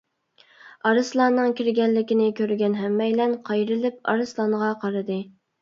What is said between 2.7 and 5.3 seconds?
ھەممەيلەن قايرىلىپ ئارسلانغا قارىدى.